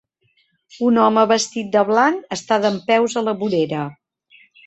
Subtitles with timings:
[0.87, 3.83] Un home vestit de blanc està dempeus a la vorera.